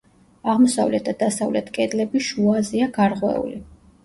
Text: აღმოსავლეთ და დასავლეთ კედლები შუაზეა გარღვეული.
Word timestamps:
აღმოსავლეთ 0.53 1.05
და 1.09 1.13
დასავლეთ 1.19 1.69
კედლები 1.75 2.23
შუაზეა 2.29 2.89
გარღვეული. 2.97 3.63